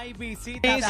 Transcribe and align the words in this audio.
Hay 0.00 0.14
visitas. 0.14 0.82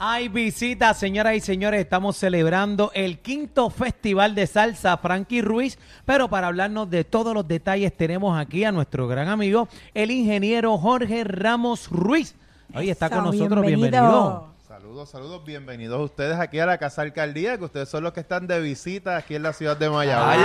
Hay 0.00 0.28
visitas, 0.28 0.98
señoras 0.98 1.36
y 1.36 1.40
señores. 1.40 1.80
Estamos 1.80 2.16
celebrando 2.16 2.90
el 2.92 3.20
quinto 3.20 3.70
festival 3.70 4.34
de 4.34 4.48
salsa 4.48 4.96
Frankie 4.96 5.42
Ruiz. 5.42 5.78
Pero 6.04 6.28
para 6.28 6.48
hablarnos 6.48 6.90
de 6.90 7.04
todos 7.04 7.32
los 7.34 7.46
detalles, 7.46 7.96
tenemos 7.96 8.36
aquí 8.36 8.64
a 8.64 8.72
nuestro 8.72 9.06
gran 9.06 9.28
amigo, 9.28 9.68
el 9.94 10.10
ingeniero 10.10 10.76
Jorge 10.76 11.22
Ramos 11.22 11.88
Ruiz. 11.88 12.34
Hoy 12.74 12.90
está 12.90 13.08
con 13.10 13.26
nosotros. 13.26 13.64
bienvenido. 13.64 13.90
Bienvenido. 13.90 14.56
Saludos, 14.66 15.08
saludos, 15.08 15.44
bienvenidos 15.44 16.00
ustedes 16.00 16.36
aquí 16.40 16.58
a 16.58 16.66
la 16.66 16.78
Casa 16.78 17.02
Alcaldía, 17.02 17.56
que 17.56 17.64
ustedes 17.64 17.88
son 17.88 18.02
los 18.02 18.12
que 18.12 18.18
están 18.20 18.48
de 18.48 18.60
visita 18.60 19.16
aquí 19.16 19.36
en 19.36 19.44
la 19.44 19.52
ciudad 19.52 19.76
de 19.76 19.88
Mayagüez. 19.88 20.42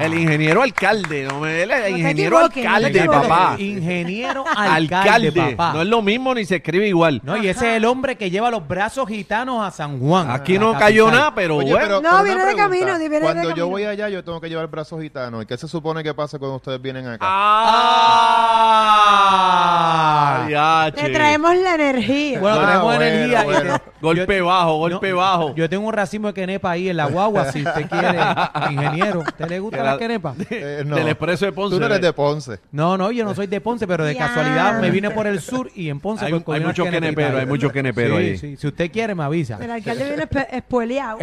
El 0.00 0.14
ingeniero 0.14 0.62
alcalde, 0.62 1.24
no 1.24 1.40
me 1.40 1.62
el 1.62 1.68
te 1.70 1.90
ingeniero 1.90 2.36
equivoques, 2.46 2.64
no 2.64 2.70
te 2.70 2.76
alcalde, 2.76 2.98
equivoques. 2.98 3.28
papá. 3.28 3.54
Ingeniero 3.58 4.44
alcalde, 4.56 4.98
Alcalde. 4.98 5.32
papá. 5.56 5.72
No 5.74 5.82
es 5.82 5.88
lo 5.88 6.02
mismo 6.02 6.34
ni 6.34 6.44
se 6.44 6.56
escribe 6.56 6.86
igual. 6.88 7.20
No, 7.24 7.36
y 7.36 7.48
ese 7.48 7.70
es 7.70 7.76
el 7.76 7.84
hombre 7.84 8.16
que 8.16 8.30
lleva 8.30 8.50
los 8.50 8.66
brazos 8.66 9.08
gitanos 9.08 9.64
a 9.66 9.70
San 9.70 9.98
Juan. 10.00 10.30
Aquí 10.30 10.58
no 10.58 10.72
la 10.72 10.78
cayó 10.78 11.04
capital. 11.06 11.18
nada, 11.20 11.34
pero 11.34 11.56
Oye, 11.56 11.70
bueno. 11.70 12.00
pero- 12.00 12.00
No, 12.16 12.22
viene 12.24 12.44
de 12.44 12.54
camino, 12.56 12.98
viene 12.98 13.16
de 13.16 13.20
Cuando 13.20 13.42
yo 13.42 13.48
camino. 13.50 13.66
voy 13.68 13.84
allá, 13.84 14.08
yo 14.08 14.22
tengo 14.24 14.40
que 14.40 14.48
llevar 14.48 14.66
brazos 14.68 15.00
gitanos. 15.02 15.42
¿Y 15.42 15.46
qué 15.46 15.56
se 15.56 15.66
supone 15.68 16.02
que 16.02 16.14
pasa 16.14 16.38
cuando 16.38 16.56
ustedes 16.56 16.80
vienen 16.80 17.06
acá? 17.06 17.26
Ah, 19.50 20.46
ya, 20.50 20.90
Te 20.94 21.02
che. 21.06 21.10
traemos 21.12 21.56
la 21.56 21.74
energía. 21.74 22.40
Bueno, 22.40 22.56
Ah, 22.60 22.64
tenemos 22.66 22.84
bueno, 22.84 23.02
energía. 23.04 23.42
y 23.42 23.44
bueno. 23.44 23.76
te- 24.00 24.06
Golpe 24.06 24.38
yo- 24.38 24.46
bajo, 24.46 24.76
golpe 24.78 25.10
no, 25.10 25.16
bajo. 25.16 25.54
Yo 25.54 25.68
tengo 25.68 25.86
un 25.86 25.92
racimo 25.92 26.28
de 26.28 26.34
quenepa 26.34 26.70
ahí 26.70 26.88
en 26.88 26.96
la 26.96 27.06
guagua, 27.06 27.52
si 27.52 27.62
usted 27.64 27.88
quiere, 27.88 28.18
ingeniero. 28.70 29.20
¿Usted 29.20 29.48
le 29.48 29.60
gusta 29.60 29.78
la, 29.82 29.92
la- 29.92 29.98
quenepa? 29.98 30.34
Eh, 30.50 30.82
no. 30.86 30.96
Del 30.96 31.08
expreso 31.08 31.44
de 31.44 31.52
Ponce. 31.52 31.74
Tú 31.76 31.80
no 31.80 31.86
eres 31.86 32.00
de 32.00 32.12
Ponce. 32.12 32.58
No, 32.72 32.96
no, 32.96 33.10
yo 33.10 33.24
no 33.24 33.34
soy 33.34 33.46
de 33.46 33.60
Ponce, 33.60 33.86
pero 33.86 34.04
de 34.04 34.16
casualidad 34.16 34.80
me 34.80 34.90
vine 34.90 35.10
por 35.10 35.26
el 35.26 35.40
sur 35.40 35.70
y 35.74 35.88
en 35.88 36.00
Ponce 36.00 36.24
Hay- 36.26 36.32
pues, 36.40 36.58
hay 36.60 36.66
muchos 36.66 36.88
queneperos, 36.88 37.40
hay 37.40 37.46
muchos 37.46 37.72
queneperos 37.72 38.18
Sí, 38.18 38.24
ahí. 38.24 38.38
sí, 38.38 38.56
Si 38.56 38.66
usted 38.66 38.90
quiere, 38.90 39.14
me 39.14 39.24
avisa. 39.24 39.58
El 39.60 39.70
alcalde 39.70 40.04
viene. 40.04 40.28
Espoleado. 40.58 41.18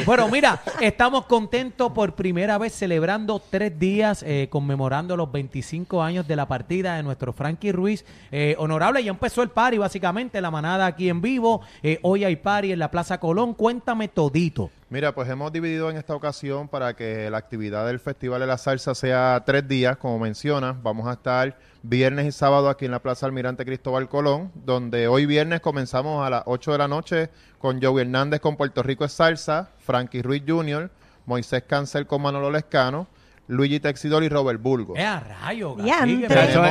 Bueno, 0.06 0.28
mira, 0.28 0.60
estamos 0.80 1.26
contentos 1.26 1.92
por 1.92 2.14
primera 2.14 2.58
vez 2.58 2.72
celebrando 2.72 3.40
tres 3.50 3.78
días 3.78 4.22
eh, 4.26 4.48
conmemorando 4.50 5.16
los 5.16 5.30
25 5.32 6.02
años 6.02 6.26
de 6.28 6.36
la 6.36 6.46
partida 6.46 6.96
de 6.96 7.02
nuestro 7.02 7.32
Frankie 7.32 7.72
Ruiz. 7.72 8.04
Eh, 8.30 8.54
honorable, 8.58 9.02
ya 9.02 9.10
empezó 9.10 9.42
el 9.42 9.50
party 9.50 9.78
básicamente, 9.78 10.40
la 10.40 10.50
manada 10.50 10.86
aquí 10.86 11.08
en 11.08 11.20
vivo. 11.20 11.60
Eh, 11.82 11.98
hoy 12.02 12.15
hay 12.24 12.36
party 12.36 12.72
en 12.72 12.78
la 12.78 12.90
Plaza 12.90 13.18
Colón. 13.18 13.54
Cuéntame 13.54 14.08
todito. 14.08 14.70
Mira, 14.88 15.14
pues 15.14 15.28
hemos 15.28 15.52
dividido 15.52 15.90
en 15.90 15.96
esta 15.96 16.14
ocasión 16.14 16.68
para 16.68 16.94
que 16.94 17.28
la 17.28 17.38
actividad 17.38 17.86
del 17.86 17.98
Festival 17.98 18.40
de 18.40 18.46
la 18.46 18.56
Salsa 18.56 18.94
sea 18.94 19.42
tres 19.44 19.66
días, 19.66 19.96
como 19.96 20.18
mencionas. 20.18 20.80
Vamos 20.82 21.08
a 21.08 21.14
estar 21.14 21.58
viernes 21.82 22.26
y 22.26 22.32
sábado 22.32 22.68
aquí 22.68 22.84
en 22.84 22.92
la 22.92 23.00
Plaza 23.00 23.26
Almirante 23.26 23.64
Cristóbal 23.64 24.08
Colón, 24.08 24.52
donde 24.54 25.08
hoy 25.08 25.26
viernes 25.26 25.60
comenzamos 25.60 26.24
a 26.24 26.30
las 26.30 26.42
8 26.46 26.72
de 26.72 26.78
la 26.78 26.88
noche 26.88 27.30
con 27.58 27.82
Joey 27.82 28.02
Hernández 28.02 28.40
con 28.40 28.56
Puerto 28.56 28.82
Rico 28.82 29.04
es 29.04 29.12
Salsa, 29.12 29.70
Frankie 29.78 30.22
Ruiz 30.22 30.44
Jr., 30.46 30.90
Moisés 31.26 31.64
Cancel 31.64 32.06
con 32.06 32.22
Manolo 32.22 32.50
Lescano, 32.50 33.08
Luigi 33.48 33.78
Texidor 33.80 34.24
y 34.24 34.28
Robert 34.28 34.60
Bulgo. 34.60 34.96
¡Eh, 34.96 35.04
a 35.04 35.20
rayo! 35.20 35.76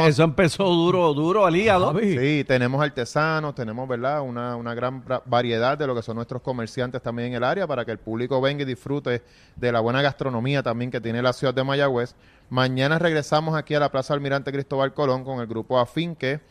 Eso, 0.08 0.24
empezó 0.24 0.66
duro, 0.66 1.14
duro 1.14 1.46
al 1.46 1.56
hígado. 1.56 1.98
Sí, 2.00 2.44
tenemos 2.48 2.84
artesanos, 2.84 3.56
tenemos, 3.56 3.88
¿verdad? 3.88 4.22
Una, 4.22 4.56
una 4.56 4.74
gran 4.74 5.04
bra- 5.04 5.22
variedad 5.26 5.78
de 5.78 5.88
lo 5.88 5.96
que 5.96 6.02
son 6.02 6.16
nuestros 6.18 6.42
comerciantes 6.42 7.02
también 7.02 7.30
en 7.30 7.36
el 7.36 7.44
área 7.44 7.66
para 7.66 7.86
que 7.86 7.92
el 7.92 7.98
público 8.00 8.42
venga 8.42 8.64
y 8.64 8.66
disfrute 8.66 9.24
de 9.56 9.72
la 9.72 9.80
buena 9.80 10.02
gastronomía 10.02 10.62
también 10.64 10.92
que 10.92 11.00
tiene 11.00 11.22
la 11.22 11.32
ciudad 11.34 11.54
de 11.54 11.64
Mayagüez. 11.64 12.16
Mañana 12.50 13.00
regresamos 13.00 13.56
aquí 13.56 13.74
a 13.74 13.80
la 13.80 13.90
Plaza 13.90 14.14
Almirante 14.14 14.52
Cristóbal 14.52 14.94
Colón 14.94 15.24
con 15.24 15.40
el 15.40 15.48
grupo 15.48 15.80
Afinque 15.80 16.42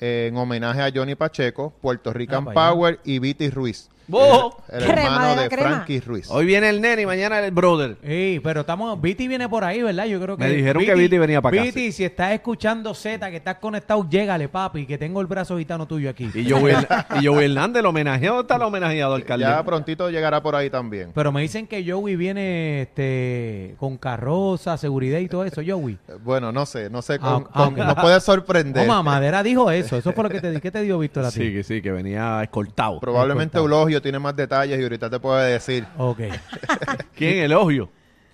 eh, 0.00 0.26
en 0.30 0.36
homenaje 0.36 0.82
a 0.82 0.90
Johnny 0.94 1.14
Pacheco, 1.14 1.72
Puerto 1.80 2.12
Rican 2.12 2.46
Ah. 2.48 2.52
Power 2.52 3.00
y 3.04 3.18
Viti 3.18 3.50
Ruiz. 3.50 3.88
¡Oh! 4.12 4.54
El, 4.68 4.82
el 4.82 4.84
Crema 4.90 5.02
hermano 5.02 5.40
de. 5.40 5.48
Frankie 5.48 6.00
Ruiz. 6.00 6.30
Hoy 6.30 6.44
viene 6.44 6.68
el 6.68 6.82
nene 6.82 7.00
y 7.00 7.06
mañana 7.06 7.38
el 7.40 7.50
brother. 7.52 7.96
Sí, 8.06 8.38
pero 8.44 8.60
estamos. 8.60 9.00
Viti 9.00 9.26
viene 9.28 9.48
por 9.48 9.64
ahí, 9.64 9.80
¿verdad? 9.80 10.04
Yo 10.04 10.20
creo 10.20 10.36
que. 10.36 10.44
Me 10.44 10.50
dijeron 10.50 10.84
que 10.84 10.94
Viti 10.94 11.16
venía 11.16 11.40
para 11.40 11.56
acá, 11.56 11.64
Viti, 11.64 11.90
si 11.90 12.04
estás 12.04 12.32
escuchando 12.32 12.92
Z, 12.92 13.30
que 13.30 13.36
estás 13.38 13.54
conectado, 13.54 14.06
llégale, 14.10 14.50
papi, 14.50 14.84
que 14.84 14.98
tengo 14.98 15.22
el 15.22 15.26
brazo 15.26 15.56
gitano 15.56 15.86
tuyo 15.86 16.10
aquí. 16.10 16.30
Y 16.34 16.44
yo 16.44 16.58
y 16.68 17.24
Joey 17.26 17.46
Hernández, 17.46 17.80
el 17.80 17.86
homenajeado, 17.86 18.42
está 18.42 18.56
el 18.56 18.62
homenajeado 18.64 19.14
alcalde. 19.14 19.46
Ya 19.46 19.64
prontito 19.64 20.10
llegará 20.10 20.42
por 20.42 20.54
ahí 20.54 20.68
también. 20.68 21.10
Pero 21.14 21.32
me 21.32 21.40
dicen 21.40 21.66
que 21.66 21.90
Joey 21.90 22.14
viene 22.16 22.82
este 22.82 23.74
con 23.78 23.96
carroza, 23.96 24.76
seguridad 24.76 25.18
y 25.20 25.28
todo 25.28 25.44
eso, 25.46 25.62
Joey. 25.66 25.96
Eh, 26.08 26.12
Bueno, 26.22 26.52
no 26.52 26.66
sé, 26.66 26.90
no 26.90 27.00
sé, 27.00 27.14
Ah, 27.14 27.18
con- 27.20 27.48
ah, 27.54 27.64
con- 27.64 27.74
nos 27.74 27.94
puede 27.94 28.20
sorprender. 28.20 28.86
No, 28.86 29.02
Madera 29.02 29.42
dijo 29.42 29.70
eso. 29.70 29.83
Eso 29.86 30.12
fue 30.12 30.24
lo 30.24 30.30
que 30.30 30.40
te 30.40 30.50
di. 30.50 30.60
¿Qué 30.60 30.70
te 30.70 30.82
dio 30.82 30.98
Víctor 30.98 31.24
a 31.24 31.30
ti? 31.30 31.38
Sí, 31.40 31.52
que 31.52 31.62
sí, 31.64 31.80
que 31.82 31.90
venía 31.92 32.42
escoltado. 32.42 33.00
Probablemente 33.00 33.56
Escoltado. 33.58 33.76
Eulogio 33.80 34.02
tiene 34.02 34.18
más 34.18 34.34
detalles 34.36 34.78
y 34.78 34.82
ahorita 34.82 35.08
te 35.10 35.18
puede 35.20 35.52
decir. 35.52 35.86
Ok. 35.98 36.20
¿Quién? 37.16 37.44
Elogio. 37.44 37.90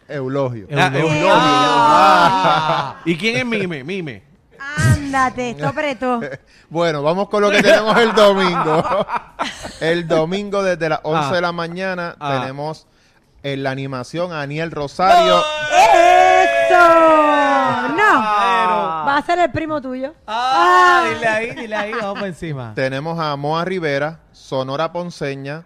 Eulogio. 0.09 0.67
Ah, 0.73 0.87
Eulogio. 0.95 1.09
Eulogio. 1.09 1.29
Ah. 1.33 2.97
¿Y 3.05 3.17
quién 3.17 3.37
es 3.37 3.47
Mime? 3.47 3.85
Mime. 3.85 4.23
Ándate, 4.59 5.51
esto 5.51 5.67
apretó. 5.69 6.21
Bueno, 6.69 7.03
vamos 7.03 7.29
con 7.29 7.43
lo 7.43 7.51
que 7.51 7.63
tenemos 7.63 7.97
el 7.99 8.13
domingo. 8.15 9.07
El 9.81 10.07
domingo 10.09 10.63
desde 10.63 10.89
las 10.89 11.01
11 11.03 11.29
Ah. 11.31 11.35
de 11.35 11.41
la 11.41 11.53
mañana 11.53 12.17
Ah. 12.21 12.41
tenemos 12.41 12.87
en 13.43 13.63
la 13.63 13.71
animación 13.71 14.33
a 14.33 14.43
Aniel 14.43 14.71
Rosario. 14.71 15.43
¡Eso! 15.73 16.77
No. 17.97 18.21
Va 18.21 19.17
a 19.17 19.23
ser 19.23 19.39
el 19.39 19.51
primo 19.51 19.81
tuyo. 19.81 20.15
Ah, 20.27 21.07
dile 21.13 21.27
ahí, 21.27 21.55
dile 21.55 21.77
ahí, 21.77 21.93
vamos 21.93 22.19
por 22.19 22.29
encima. 22.29 22.73
Tenemos 22.77 23.19
a 23.19 23.35
Moa 23.37 23.65
Rivera, 23.65 24.21
Sonora 24.33 24.93
Ponceña, 24.93 25.65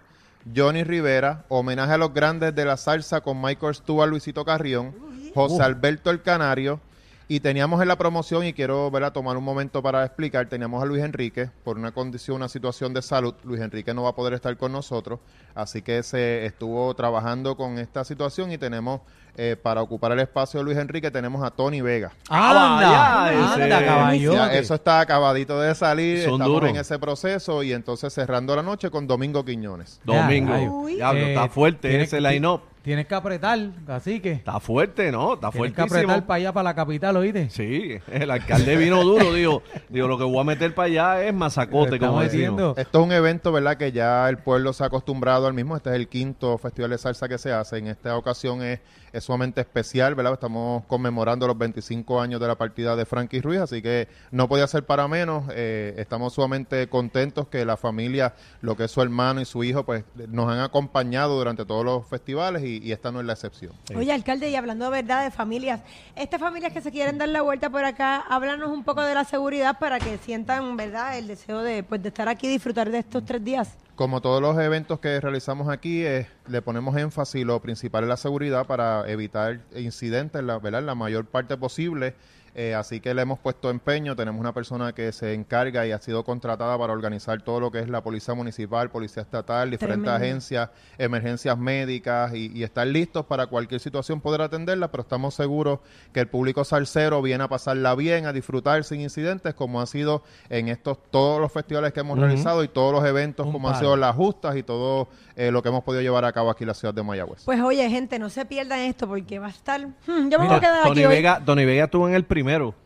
Johnny 0.54 0.84
Rivera, 0.84 1.44
homenaje 1.48 1.92
a 1.92 1.98
los 1.98 2.12
grandes 2.12 2.54
de 2.54 2.64
la 2.64 2.76
salsa 2.76 3.20
con 3.20 3.40
Michael 3.40 3.74
Stewart, 3.74 4.10
Luisito 4.10 4.44
Carrión, 4.44 4.94
José 5.34 5.62
Alberto 5.62 6.10
el 6.10 6.22
Canario. 6.22 6.80
Y 7.26 7.40
teníamos 7.40 7.80
en 7.80 7.88
la 7.88 7.96
promoción, 7.96 8.44
y 8.44 8.52
quiero 8.52 8.90
¿verdad? 8.90 9.12
tomar 9.12 9.38
un 9.38 9.44
momento 9.44 9.82
para 9.82 10.04
explicar, 10.04 10.46
teníamos 10.46 10.82
a 10.82 10.86
Luis 10.86 11.02
Enrique, 11.02 11.48
por 11.64 11.78
una 11.78 11.90
condición, 11.92 12.36
una 12.36 12.48
situación 12.50 12.92
de 12.92 13.00
salud, 13.00 13.34
Luis 13.44 13.62
Enrique 13.62 13.94
no 13.94 14.02
va 14.02 14.10
a 14.10 14.14
poder 14.14 14.34
estar 14.34 14.54
con 14.58 14.72
nosotros, 14.72 15.20
así 15.54 15.80
que 15.80 16.02
se 16.02 16.44
estuvo 16.44 16.92
trabajando 16.94 17.56
con 17.56 17.78
esta 17.78 18.04
situación 18.04 18.52
y 18.52 18.58
tenemos, 18.58 19.00
eh, 19.38 19.56
para 19.60 19.80
ocupar 19.80 20.12
el 20.12 20.20
espacio 20.20 20.60
de 20.60 20.64
Luis 20.64 20.76
Enrique, 20.76 21.10
tenemos 21.10 21.42
a 21.42 21.50
Tony 21.50 21.80
Vega. 21.80 22.12
Anda, 22.28 22.74
vaya, 22.74 23.54
anda, 23.54 24.14
ese-. 24.14 24.22
Ya, 24.34 24.52
eso 24.52 24.74
está 24.74 25.00
acabadito 25.00 25.58
de 25.58 25.74
salir, 25.74 26.24
Son 26.24 26.32
estamos 26.34 26.46
duros. 26.48 26.68
en 26.70 26.76
ese 26.76 26.98
proceso 26.98 27.62
y 27.62 27.72
entonces 27.72 28.12
cerrando 28.12 28.54
la 28.54 28.62
noche 28.62 28.90
con 28.90 29.06
Domingo 29.06 29.42
Quiñones. 29.46 29.98
Domingo. 30.04 30.86
Diablo, 30.88 31.20
Eh, 31.20 31.28
está 31.30 31.48
fuerte 31.48 32.02
ese 32.02 32.20
line-up. 32.20 32.60
Tienes 32.84 33.06
que 33.06 33.14
apretar, 33.14 33.58
así 33.88 34.20
que. 34.20 34.32
Está 34.32 34.60
fuerte, 34.60 35.10
¿no? 35.10 35.34
Está 35.34 35.50
Tienes 35.50 35.72
que 35.72 35.80
apretar 35.80 36.26
para 36.26 36.36
allá, 36.36 36.52
para 36.52 36.64
la 36.64 36.74
capital, 36.74 37.16
¿oíste? 37.16 37.48
Sí, 37.48 37.96
el 38.12 38.30
alcalde 38.30 38.76
vino 38.76 39.02
duro, 39.02 39.32
digo, 39.32 39.62
digo, 39.88 40.06
lo 40.06 40.18
que 40.18 40.24
voy 40.24 40.38
a 40.38 40.44
meter 40.44 40.74
para 40.74 40.88
allá 40.88 41.24
es 41.24 41.32
masacote, 41.32 41.98
como 41.98 42.20
decimos. 42.20 42.76
Esto 42.76 43.00
es 43.00 43.06
un 43.06 43.12
evento, 43.12 43.52
¿verdad? 43.52 43.78
Que 43.78 43.90
ya 43.90 44.28
el 44.28 44.36
pueblo 44.36 44.74
se 44.74 44.84
ha 44.84 44.88
acostumbrado 44.88 45.46
al 45.46 45.54
mismo. 45.54 45.74
Este 45.76 45.88
es 45.88 45.96
el 45.96 46.08
quinto 46.08 46.58
festival 46.58 46.90
de 46.90 46.98
salsa 46.98 47.26
que 47.26 47.38
se 47.38 47.52
hace. 47.52 47.78
En 47.78 47.86
esta 47.86 48.18
ocasión 48.18 48.62
es, 48.62 48.80
es 49.14 49.24
sumamente 49.24 49.62
especial, 49.62 50.14
¿verdad? 50.14 50.34
Estamos 50.34 50.84
conmemorando 50.84 51.46
los 51.46 51.56
25 51.56 52.20
años 52.20 52.38
de 52.38 52.48
la 52.48 52.56
partida 52.56 52.96
de 52.96 53.06
Frankie 53.06 53.40
Ruiz, 53.40 53.60
así 53.60 53.80
que 53.80 54.08
no 54.30 54.46
podía 54.46 54.66
ser 54.66 54.84
para 54.84 55.08
menos. 55.08 55.44
Eh, 55.54 55.94
estamos 55.96 56.34
sumamente 56.34 56.86
contentos 56.90 57.48
que 57.48 57.64
la 57.64 57.78
familia, 57.78 58.34
lo 58.60 58.76
que 58.76 58.84
es 58.84 58.90
su 58.90 59.00
hermano 59.00 59.40
y 59.40 59.46
su 59.46 59.64
hijo, 59.64 59.84
pues 59.84 60.04
nos 60.28 60.50
han 60.50 60.60
acompañado 60.60 61.38
durante 61.38 61.64
todos 61.64 61.82
los 61.82 62.06
festivales 62.06 62.62
y, 62.62 62.73
y 62.82 62.92
esta 62.92 63.12
no 63.12 63.20
es 63.20 63.26
la 63.26 63.34
excepción. 63.34 63.72
Oye, 63.94 64.12
alcalde, 64.12 64.48
y 64.50 64.56
hablando 64.56 64.86
de 64.86 64.90
verdad 64.90 65.24
de 65.24 65.30
familias, 65.30 65.80
estas 66.16 66.40
familias 66.40 66.72
que 66.72 66.80
se 66.80 66.90
quieren 66.90 67.18
dar 67.18 67.28
la 67.28 67.42
vuelta 67.42 67.70
por 67.70 67.84
acá, 67.84 68.20
háblanos 68.28 68.70
un 68.70 68.84
poco 68.84 69.02
de 69.02 69.14
la 69.14 69.24
seguridad 69.24 69.78
para 69.78 69.98
que 69.98 70.18
sientan, 70.18 70.76
¿verdad?, 70.76 71.18
el 71.18 71.26
deseo 71.28 71.62
de, 71.62 71.82
pues, 71.82 72.02
de 72.02 72.08
estar 72.08 72.28
aquí 72.28 72.46
y 72.46 72.50
disfrutar 72.50 72.90
de 72.90 72.98
estos 72.98 73.24
tres 73.24 73.44
días. 73.44 73.76
Como 73.94 74.20
todos 74.20 74.42
los 74.42 74.58
eventos 74.58 74.98
que 74.98 75.20
realizamos 75.20 75.68
aquí, 75.68 76.04
eh, 76.04 76.26
le 76.48 76.62
ponemos 76.62 76.96
énfasis, 76.96 77.44
lo 77.44 77.60
principal 77.60 78.04
es 78.04 78.08
la 78.08 78.16
seguridad 78.16 78.66
para 78.66 79.08
evitar 79.08 79.60
incidentes, 79.76 80.42
la, 80.42 80.58
¿verdad? 80.58 80.82
la 80.82 80.96
mayor 80.96 81.26
parte 81.26 81.56
posible. 81.56 82.14
Eh, 82.54 82.74
así 82.74 83.00
que 83.00 83.14
le 83.14 83.22
hemos 83.22 83.38
puesto 83.38 83.68
empeño. 83.70 84.14
Tenemos 84.14 84.40
una 84.40 84.52
persona 84.52 84.92
que 84.92 85.10
se 85.12 85.34
encarga 85.34 85.86
y 85.86 85.92
ha 85.92 85.98
sido 85.98 86.24
contratada 86.24 86.78
para 86.78 86.92
organizar 86.92 87.42
todo 87.42 87.58
lo 87.60 87.70
que 87.70 87.80
es 87.80 87.88
la 87.88 88.02
policía 88.02 88.34
municipal, 88.34 88.90
policía 88.90 89.22
estatal, 89.22 89.70
diferentes 89.70 90.04
Tremendo. 90.04 90.24
agencias, 90.24 90.70
emergencias 90.98 91.58
médicas 91.58 92.32
y, 92.34 92.52
y 92.54 92.62
estar 92.62 92.86
listos 92.86 93.26
para 93.26 93.46
cualquier 93.48 93.80
situación 93.80 94.20
poder 94.20 94.42
atenderla. 94.42 94.90
Pero 94.90 95.02
estamos 95.02 95.34
seguros 95.34 95.80
que 96.12 96.20
el 96.20 96.28
público 96.28 96.64
salsero 96.64 97.20
viene 97.22 97.44
a 97.44 97.48
pasarla 97.48 97.94
bien, 97.94 98.26
a 98.26 98.32
disfrutar 98.32 98.84
sin 98.84 99.00
incidentes, 99.00 99.54
como 99.54 99.80
ha 99.80 99.86
sido 99.86 100.22
en 100.48 100.68
estos 100.68 100.98
todos 101.10 101.40
los 101.40 101.50
festivales 101.52 101.92
que 101.92 102.00
hemos 102.00 102.18
realizado 102.18 102.62
y 102.62 102.68
todos 102.68 102.92
los 102.92 103.04
eventos, 103.04 103.46
Un 103.46 103.52
como 103.52 103.68
han 103.68 103.74
palo. 103.74 103.84
sido 103.86 103.96
las 103.96 104.14
justas 104.14 104.56
y 104.56 104.62
todo 104.62 105.08
eh, 105.36 105.50
lo 105.50 105.62
que 105.62 105.70
hemos 105.70 105.82
podido 105.82 106.02
llevar 106.02 106.24
a 106.24 106.32
cabo 106.32 106.50
aquí 106.50 106.64
en 106.64 106.68
la 106.68 106.74
ciudad 106.74 106.94
de 106.94 107.02
Mayagüez. 107.02 107.42
Pues 107.44 107.60
oye, 107.60 107.88
gente, 107.90 108.18
no 108.18 108.30
se 108.30 108.44
pierdan 108.44 108.78
esto 108.80 109.08
porque 109.08 109.38
va 109.40 109.46
a 109.48 109.50
estar... 109.50 109.80
Hmm, 110.06 110.28
yo 110.30 110.38
me 110.38 110.46
voy 110.46 110.46
Mira, 110.46 110.56
a 110.56 110.60
quedar 110.60 110.82
Tony 110.84 110.92
aquí 110.92 111.04
hoy. 111.06 111.14
Vega, 111.16 111.42
Tony 111.44 111.64
Vega 111.64 111.84
estuvo 111.84 112.08
en 112.08 112.14
el 112.14 112.24
primero. 112.44 112.83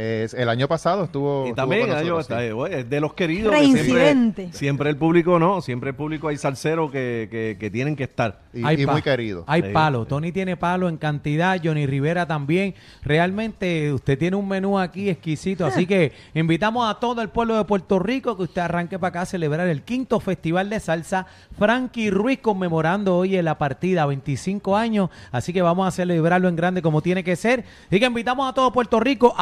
Es- 0.00 0.34
el 0.34 0.48
año 0.48 0.66
pasado 0.68 1.04
estuvo. 1.04 1.44
Y 1.46 1.48
estuvo 1.50 1.56
también 1.56 1.82
sí. 2.24 2.32
eh, 2.40 2.52
oye, 2.52 2.80
es 2.80 2.90
de 2.90 3.00
los 3.00 3.12
queridos. 3.14 3.52
que. 3.54 3.84
Siempre, 3.84 4.52
siempre 4.52 4.90
el 4.90 4.96
público 4.96 5.38
no, 5.38 5.60
siempre 5.60 5.90
el 5.90 5.96
público 5.96 6.28
hay 6.28 6.36
salseros 6.36 6.90
que, 6.90 7.28
que, 7.30 7.56
que 7.60 7.70
tienen 7.70 7.96
que 7.96 8.04
estar. 8.04 8.40
Y, 8.54 8.64
Hay 8.64 8.80
y 8.80 8.86
muy 8.86 9.02
querido. 9.02 9.44
Hay 9.46 9.62
Sí, 9.62 9.68
palo. 9.72 10.02
sí. 10.04 10.08
Tony 10.08 10.32
tiene 10.32 10.56
palo 10.56 10.88
en 10.88 10.96
cantidad. 10.96 11.60
Johnny 11.62 11.86
Rivera 11.86 12.26
también. 12.26 12.74
Realmente 13.02 13.92
usted 13.92 14.18
tiene 14.18 14.36
un 14.36 14.48
menú 14.48 14.78
aquí 14.78 15.10
exquisito. 15.10 15.66
Así 15.66 15.86
que 15.86 16.12
invitamos 16.34 16.88
a 16.88 16.98
todo 16.98 17.20
el 17.22 17.28
pueblo 17.28 17.56
de 17.56 17.64
Puerto 17.64 17.98
Rico 17.98 18.36
que 18.36 18.44
usted 18.44 18.62
arranque 18.62 18.98
para 18.98 19.08
acá 19.10 19.20
a 19.22 19.26
celebrar 19.26 19.66
el 19.68 19.82
quinto 19.82 20.20
Festival 20.20 20.70
de 20.70 20.80
Salsa. 20.80 21.26
Frankie 21.58 22.10
Ruiz 22.10 22.38
conmemorando 22.40 23.16
hoy 23.16 23.36
en 23.36 23.44
la 23.44 23.58
partida 23.58 24.06
25 24.06 24.76
años. 24.76 25.10
Así 25.32 25.52
que 25.52 25.60
vamos 25.62 25.86
a 25.86 25.90
celebrarlo 25.90 26.48
en 26.48 26.56
grande 26.56 26.80
como 26.82 27.02
tiene 27.02 27.22
que 27.24 27.36
ser. 27.36 27.64
Así 27.88 28.00
que 28.00 28.06
invitamos 28.06 28.48
a 28.48 28.54
todo 28.54 28.72
Puerto 28.72 29.00
Rico. 29.00 29.34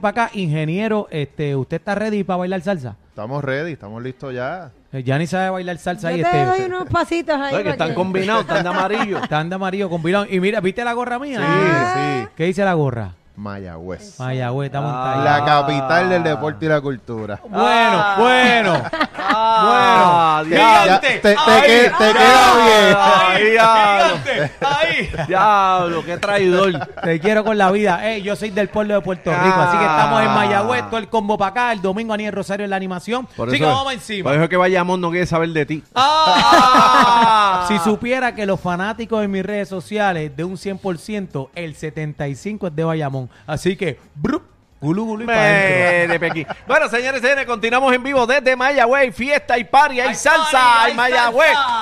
Para 0.00 0.24
acá. 0.24 0.30
Ingeniero, 0.34 1.08
este, 1.10 1.54
¿usted 1.56 1.76
está 1.78 1.94
ready 1.94 2.24
para 2.24 2.38
bailar 2.38 2.60
salsa? 2.62 2.96
Estamos 3.08 3.44
ready, 3.44 3.72
estamos 3.72 4.02
listos 4.02 4.34
ya. 4.34 4.70
Eh, 4.92 5.02
Ya 5.02 5.18
ni 5.18 5.26
sabe 5.26 5.50
bailar 5.50 5.78
salsa 5.78 6.10
Yo 6.10 6.16
ahí. 6.16 6.22
te 6.22 6.28
Este, 6.42 6.44
doy 6.62 6.66
unos 6.66 6.88
pasitos 6.88 7.36
ahí. 7.40 7.54
Oye, 7.54 7.64
que 7.64 7.70
están 7.70 7.88
que- 7.90 7.94
combinados, 7.94 8.42
están 8.42 8.62
de 8.62 8.68
amarillo. 8.68 9.18
Está 9.22 9.42
de 9.44 9.54
amarillo 9.54 9.88
vilón. 9.98 10.26
Y 10.30 10.40
mira, 10.40 10.60
¿viste 10.60 10.84
la 10.84 10.92
gorra 10.94 11.18
mía? 11.18 11.38
Sí, 11.40 12.00
sí. 12.24 12.28
¿Qué 12.36 12.44
dice 12.44 12.64
la 12.64 12.74
gorra? 12.74 13.12
Mayagüez. 13.34 14.20
Mayagüez, 14.20 14.66
está 14.66 14.80
montada. 14.82 15.14
ahí. 15.18 15.24
La 15.40 15.44
capital 15.46 16.08
del 16.10 16.22
deporte 16.22 16.66
y 16.66 16.68
la 16.68 16.80
cultura. 16.82 17.40
Bueno, 17.48 18.04
bueno. 18.18 18.82
Ah, 19.44 20.42
Te, 20.48 20.50
ya- 20.56 21.00
te, 21.00 21.18
te 21.18 21.28
Ahí, 21.38 21.62
que- 21.62 21.90
te 21.98 22.12
queda 22.12 23.36
bien. 23.36 23.50
Diablo. 23.52 24.14
Ahí. 24.60 25.10
Diablo, 25.28 26.04
qué 26.04 26.16
traidor. 26.18 26.72
Te 27.02 27.20
quiero 27.20 27.44
con 27.44 27.58
la 27.58 27.70
vida. 27.70 28.00
Eh, 28.12 28.22
yo 28.22 28.36
soy 28.36 28.50
del 28.50 28.68
pueblo 28.68 28.94
de 28.94 29.00
Puerto 29.00 29.30
Rico, 29.30 29.56
así 29.60 29.76
que 29.78 29.84
estamos 29.84 30.22
en 30.22 30.28
Mayagüez, 30.28 30.84
todo 30.86 30.98
el 30.98 31.08
combo 31.08 31.36
para 31.38 31.50
acá. 31.50 31.72
El 31.72 31.82
domingo 31.82 32.12
Aniel 32.14 32.32
Rosario 32.32 32.64
en 32.64 32.70
la 32.70 32.76
animación. 32.76 33.26
Por 33.36 33.48
así 33.48 33.56
eso, 33.56 33.64
que 33.66 33.70
vamos 33.70 33.92
encima. 33.92 34.24
Por 34.24 34.34
eso 34.34 34.44
es 34.44 34.50
que 34.50 34.56
Bayamón 34.56 35.00
no 35.00 35.10
quiere 35.10 35.26
saber 35.26 35.48
de 35.50 35.66
ti. 35.66 35.82
Ah. 35.94 37.64
Si 37.68 37.78
supiera 37.78 38.34
que 38.34 38.44
los 38.46 38.60
fanáticos 38.60 39.24
en 39.24 39.30
mis 39.30 39.44
redes 39.44 39.68
sociales 39.68 40.34
de 40.36 40.44
un 40.44 40.56
100%, 40.56 41.48
el 41.54 41.76
75% 41.76 42.68
es 42.68 42.76
de 42.76 42.84
Bayamón. 42.84 43.30
Así 43.46 43.76
que, 43.76 43.98
brup, 44.14 44.42
gulú, 44.82 45.06
gulú 45.06 45.24
y 45.24 45.26
pa' 45.26 45.32
dentro. 45.32 46.08
Me- 46.08 46.08
de 46.12 46.20
Pekín. 46.20 46.46
Bueno, 46.66 46.88
señores, 46.88 47.22
señores, 47.22 47.46
continuamos 47.46 47.92
en 47.94 48.02
vivo 48.02 48.26
desde 48.26 48.54
Mayagüey. 48.56 49.12
Fiesta 49.12 49.56
y 49.56 49.64
party, 49.64 50.00
hay 50.00 50.08
Hay 50.08 50.14
salsa, 50.14 50.50
party, 50.60 50.92
hay. 50.96 50.96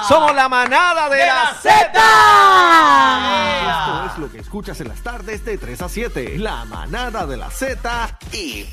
Somos 0.06 0.34
la 0.34 0.48
manada 0.48 1.08
de, 1.08 1.16
¡De 1.16 1.26
la 1.26 1.34
la 1.34 1.54
Z. 1.54 2.00
Esto 3.70 4.12
es 4.12 4.18
lo 4.18 4.30
que 4.32 4.38
escuchas 4.38 4.80
en 4.80 4.88
las 4.88 5.00
tardes 5.00 5.44
de 5.44 5.58
3 5.58 5.82
a 5.82 5.88
7. 5.88 6.38
La 6.38 6.64
manada 6.66 7.26
de 7.26 7.36
la 7.36 7.50
Z 7.50 8.18
y 8.32 8.66